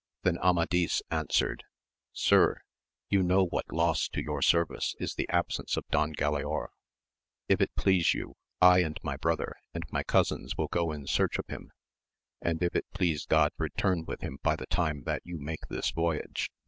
Then 0.23 0.39
Amadis 0.39 1.03
answered, 1.11 1.63
Sir, 2.11 2.61
you 3.09 3.21
know 3.21 3.45
what 3.45 3.71
loss 3.71 4.07
to 4.07 4.23
your 4.23 4.41
service 4.41 4.95
is 4.99 5.13
the 5.13 5.29
absence 5.29 5.77
of 5.77 5.87
Don 5.91 6.11
Galaor; 6.15 6.69
if 7.47 7.61
it 7.61 7.69
please 7.75 8.11
you 8.15 8.35
I 8.59 8.79
and 8.79 8.97
my 9.03 9.15
brother 9.15 9.57
and 9.75 9.83
my 9.91 10.01
cousins 10.01 10.57
will 10.57 10.69
go 10.69 10.91
in 10.91 11.05
search 11.05 11.37
of 11.37 11.45
him 11.49 11.71
and 12.41 12.63
if 12.63 12.75
it 12.75 12.87
please 12.95 13.27
God 13.27 13.51
return 13.59 14.03
with 14.03 14.21
him 14.21 14.39
by 14.41 14.55
the 14.55 14.65
time 14.65 15.03
that 15.03 15.21
you 15.23 15.37
make 15.37 15.67
this 15.69 15.91
voyage. 15.91 16.49